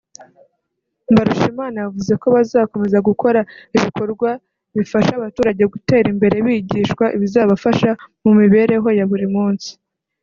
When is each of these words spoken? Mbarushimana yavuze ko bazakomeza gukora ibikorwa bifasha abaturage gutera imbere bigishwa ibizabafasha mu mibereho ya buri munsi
Mbarushimana 1.11 1.77
yavuze 1.83 2.13
ko 2.21 2.27
bazakomeza 2.35 2.97
gukora 3.09 3.39
ibikorwa 3.77 4.29
bifasha 4.75 5.11
abaturage 5.15 5.63
gutera 5.73 6.07
imbere 6.13 6.35
bigishwa 6.45 7.05
ibizabafasha 7.15 7.89
mu 8.23 8.31
mibereho 8.39 8.87
ya 8.97 9.05
buri 9.11 9.27
munsi 9.35 9.69